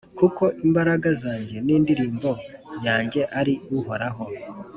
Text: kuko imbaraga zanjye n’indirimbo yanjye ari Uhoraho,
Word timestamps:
kuko 0.19 0.43
imbaraga 0.65 1.09
zanjye 1.23 1.55
n’indirimbo 1.65 2.29
yanjye 2.85 3.21
ari 3.39 3.53
Uhoraho, 3.77 4.23